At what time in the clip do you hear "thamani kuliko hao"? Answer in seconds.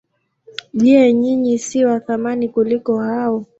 1.99-3.45